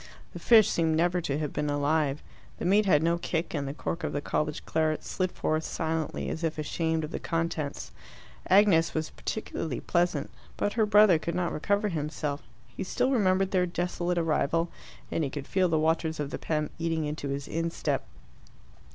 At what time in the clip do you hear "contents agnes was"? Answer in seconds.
7.19-9.11